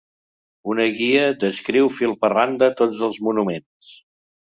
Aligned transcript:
Una 0.73 0.87
guia 0.95 1.27
descriu 1.45 1.91
fil 2.01 2.17
per 2.25 2.35
randa 2.37 2.73
tots 2.83 3.07
els 3.11 3.25
monuments. 3.29 3.97